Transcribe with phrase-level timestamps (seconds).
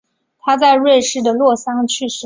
[0.39, 2.19] 他在瑞士的洛桑去世。